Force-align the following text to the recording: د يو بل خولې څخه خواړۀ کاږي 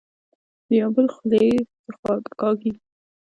د 0.67 0.69
يو 0.79 0.89
بل 0.95 1.07
خولې 1.13 1.47
څخه 1.85 1.93
خواړۀ 1.99 2.29
کاږي 2.39 2.71